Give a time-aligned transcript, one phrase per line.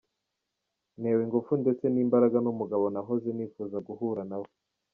[0.99, 4.49] Ntewe ingufu ndetse n’imbaraga n’umugabo nahoze nifuza guhura nawe.